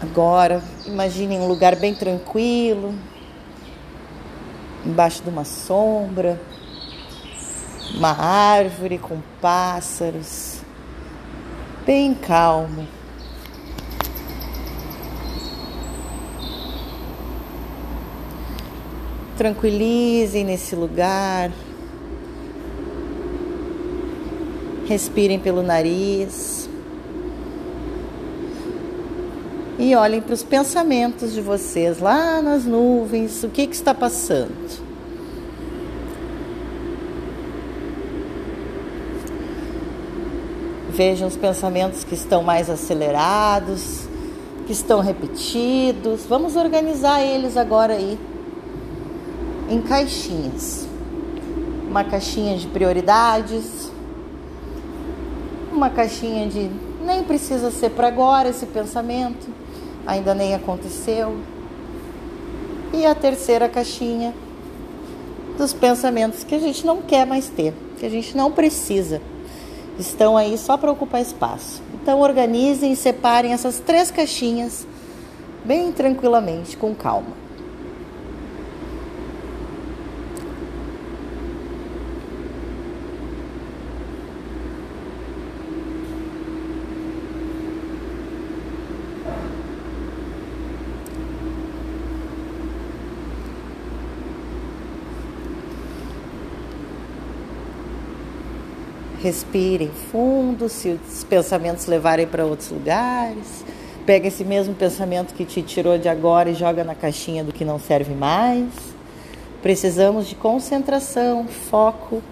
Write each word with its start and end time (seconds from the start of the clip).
Agora, 0.00 0.62
imagine 0.86 1.36
um 1.36 1.48
lugar 1.48 1.74
bem 1.74 1.92
tranquilo, 1.92 2.94
embaixo 4.86 5.22
de 5.24 5.28
uma 5.28 5.44
sombra, 5.44 6.40
uma 7.96 8.12
árvore 8.12 8.96
com 8.96 9.20
pássaros, 9.40 10.60
bem 11.84 12.14
calmo. 12.14 12.86
Tranquilizem 19.36 20.44
nesse 20.44 20.74
lugar. 20.74 21.52
Respirem 24.86 25.38
pelo 25.38 25.62
nariz. 25.62 26.67
E 29.78 29.94
olhem 29.94 30.20
para 30.20 30.34
os 30.34 30.42
pensamentos 30.42 31.32
de 31.32 31.40
vocês 31.40 32.00
lá 32.00 32.42
nas 32.42 32.64
nuvens. 32.64 33.44
O 33.44 33.48
que, 33.48 33.64
que 33.64 33.76
está 33.76 33.94
passando? 33.94 34.88
Vejam 40.90 41.28
os 41.28 41.36
pensamentos 41.36 42.02
que 42.02 42.14
estão 42.14 42.42
mais 42.42 42.68
acelerados, 42.68 44.08
que 44.66 44.72
estão 44.72 44.98
repetidos. 44.98 46.26
Vamos 46.28 46.56
organizar 46.56 47.22
eles 47.22 47.56
agora 47.56 47.92
aí 47.92 48.18
em 49.70 49.80
caixinhas. 49.80 50.88
Uma 51.88 52.02
caixinha 52.02 52.56
de 52.58 52.66
prioridades, 52.66 53.92
uma 55.72 55.88
caixinha 55.88 56.48
de 56.48 56.68
nem 57.08 57.22
precisa 57.22 57.70
ser 57.70 57.90
para 57.90 58.08
agora 58.08 58.48
esse 58.48 58.66
pensamento, 58.66 59.46
ainda 60.08 60.34
nem 60.34 60.54
aconteceu. 60.54 61.36
E 62.94 63.04
a 63.04 63.14
terceira 63.14 63.68
caixinha 63.68 64.34
dos 65.58 65.74
pensamentos 65.74 66.42
que 66.42 66.54
a 66.54 66.58
gente 66.58 66.86
não 66.86 67.02
quer 67.02 67.26
mais 67.26 67.48
ter, 67.48 67.74
que 67.98 68.06
a 68.06 68.08
gente 68.08 68.34
não 68.34 68.50
precisa. 68.50 69.20
Estão 69.98 70.36
aí 70.36 70.56
só 70.56 70.78
para 70.78 70.90
ocupar 70.90 71.20
espaço. 71.20 71.82
Então 71.94 72.20
organizem 72.20 72.92
e 72.92 72.96
separem 72.96 73.52
essas 73.52 73.80
três 73.80 74.10
caixinhas 74.10 74.86
bem 75.62 75.92
tranquilamente, 75.92 76.76
com 76.76 76.94
calma. 76.94 77.47
Respirem 99.22 99.90
fundo, 100.10 100.68
se 100.68 100.90
os 100.90 101.24
pensamentos 101.24 101.86
levarem 101.86 102.26
para 102.26 102.46
outros 102.46 102.70
lugares. 102.70 103.64
Pega 104.06 104.28
esse 104.28 104.44
mesmo 104.44 104.74
pensamento 104.74 105.34
que 105.34 105.44
te 105.44 105.60
tirou 105.60 105.98
de 105.98 106.08
agora 106.08 106.50
e 106.50 106.54
joga 106.54 106.84
na 106.84 106.94
caixinha 106.94 107.44
do 107.44 107.52
que 107.52 107.64
não 107.64 107.78
serve 107.78 108.14
mais. 108.14 108.68
Precisamos 109.60 110.28
de 110.28 110.34
concentração, 110.34 111.46
foco 111.48 112.22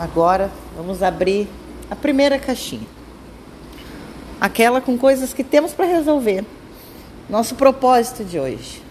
Agora 0.00 0.50
vamos 0.74 1.02
abrir 1.02 1.46
a 1.90 1.94
primeira 1.94 2.38
caixinha. 2.38 2.86
Aquela 4.40 4.80
com 4.80 4.96
coisas 4.96 5.34
que 5.34 5.44
temos 5.44 5.74
para 5.74 5.84
resolver. 5.84 6.42
Nosso 7.28 7.54
propósito 7.54 8.24
de 8.24 8.40
hoje. 8.40 8.82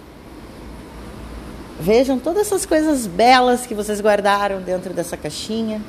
Vejam 1.80 2.20
todas 2.20 2.46
essas 2.46 2.64
coisas 2.64 3.08
belas 3.08 3.66
que 3.66 3.74
vocês 3.74 4.00
guardaram 4.00 4.62
dentro 4.62 4.94
dessa 4.94 5.18
caixinha. 5.18 5.82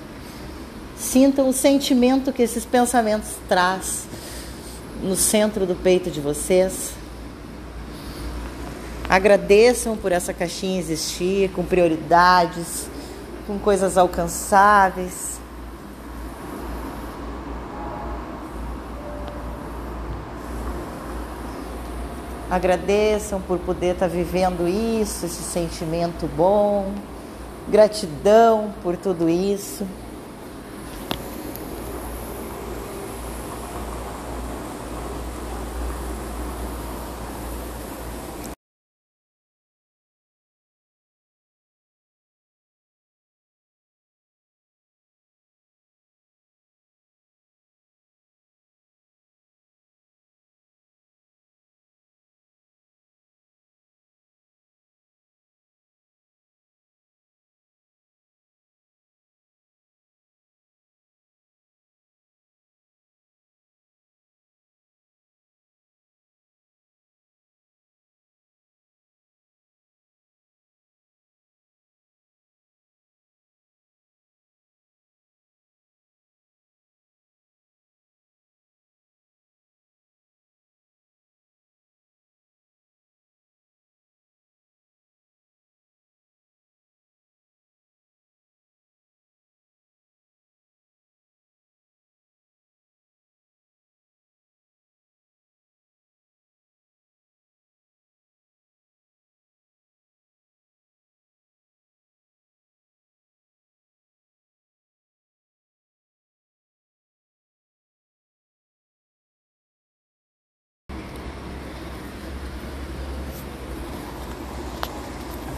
Sintam 0.96 1.50
o 1.50 1.52
sentimento 1.52 2.32
que 2.32 2.40
esses 2.40 2.64
pensamentos 2.64 3.32
traz 3.46 4.06
no 5.02 5.16
centro 5.16 5.66
do 5.66 5.74
peito 5.74 6.10
de 6.10 6.18
vocês. 6.18 6.92
Agradeçam 9.06 9.98
por 9.98 10.12
essa 10.12 10.32
caixinha 10.32 10.80
existir, 10.80 11.50
com 11.50 11.62
prioridades, 11.62 12.88
com 13.46 13.58
coisas 13.58 13.98
alcançáveis. 13.98 15.40
Agradeçam 22.50 23.40
por 23.40 23.58
poder 23.60 23.94
estar 23.94 24.08
vivendo 24.08 24.66
isso, 24.66 25.24
esse 25.24 25.42
sentimento 25.42 26.26
bom. 26.36 26.92
Gratidão 27.68 28.74
por 28.82 28.96
tudo 28.96 29.28
isso. 29.28 29.86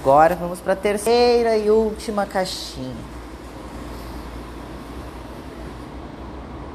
Agora 0.03 0.35
vamos 0.35 0.59
para 0.59 0.73
a 0.73 0.77
terceira 0.77 1.57
e 1.57 1.71
última 1.71 2.27
caixinha. 2.27 2.97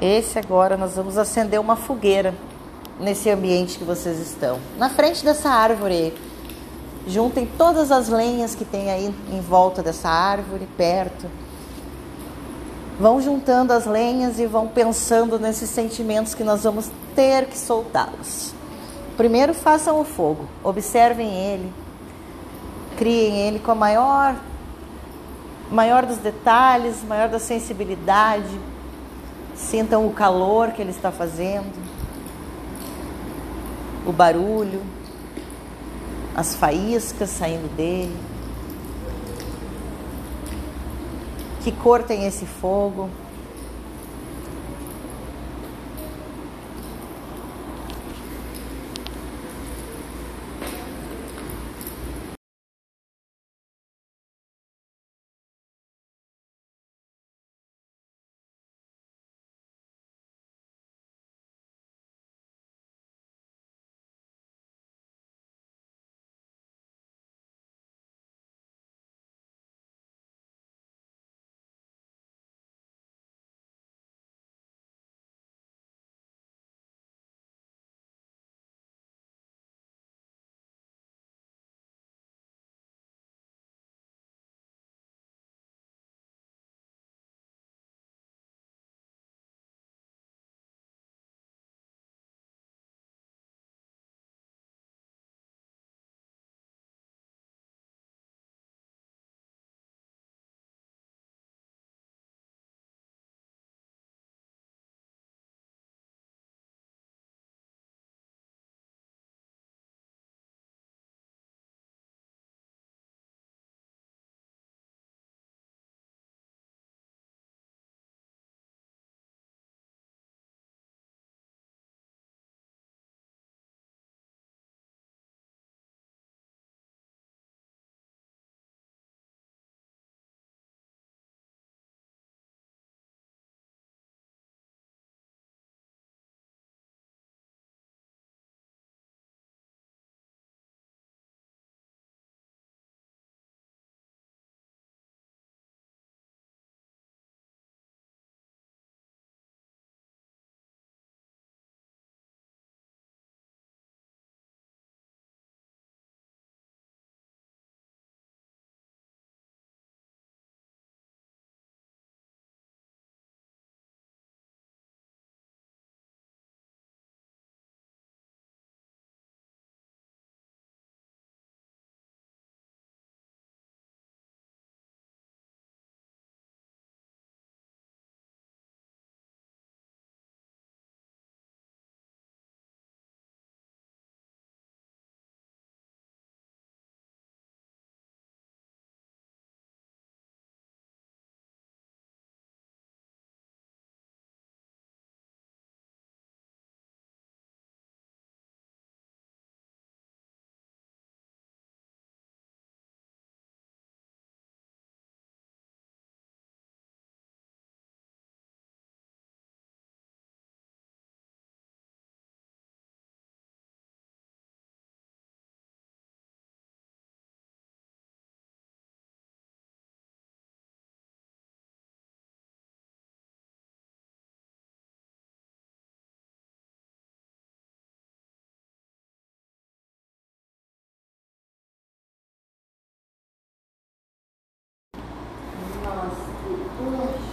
Esse 0.00 0.38
agora 0.38 0.78
nós 0.78 0.96
vamos 0.96 1.18
acender 1.18 1.60
uma 1.60 1.76
fogueira 1.76 2.34
nesse 2.98 3.28
ambiente 3.28 3.76
que 3.76 3.84
vocês 3.84 4.18
estão. 4.18 4.58
Na 4.78 4.88
frente 4.88 5.22
dessa 5.22 5.50
árvore, 5.50 6.14
juntem 7.06 7.46
todas 7.58 7.92
as 7.92 8.08
lenhas 8.08 8.54
que 8.54 8.64
tem 8.64 8.90
aí 8.90 9.14
em 9.30 9.40
volta 9.42 9.82
dessa 9.82 10.08
árvore, 10.08 10.66
perto. 10.78 11.26
Vão 12.98 13.20
juntando 13.20 13.74
as 13.74 13.84
lenhas 13.84 14.38
e 14.38 14.46
vão 14.46 14.68
pensando 14.68 15.38
nesses 15.38 15.68
sentimentos 15.68 16.32
que 16.32 16.42
nós 16.42 16.64
vamos 16.64 16.90
ter 17.14 17.44
que 17.44 17.58
soltá-los. 17.58 18.54
Primeiro 19.18 19.52
façam 19.52 20.00
o 20.00 20.04
fogo, 20.04 20.48
observem 20.64 21.28
ele 21.28 21.70
criem 22.98 23.38
ele 23.38 23.60
com 23.60 23.70
a 23.70 23.74
maior, 23.76 24.36
maior 25.70 26.04
dos 26.04 26.18
detalhes, 26.18 27.04
maior 27.04 27.28
da 27.28 27.38
sensibilidade. 27.38 28.60
Sintam 29.54 30.06
o 30.06 30.12
calor 30.12 30.72
que 30.72 30.82
ele 30.82 30.90
está 30.90 31.10
fazendo. 31.12 31.72
o 34.06 34.12
barulho, 34.12 34.80
as 36.34 36.54
faíscas 36.54 37.28
saindo 37.28 37.68
dele. 37.76 38.16
Que 41.62 41.70
cor 41.70 42.02
tem 42.02 42.26
esse 42.26 42.46
fogo? 42.46 43.10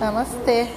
Namastê. 0.06 0.68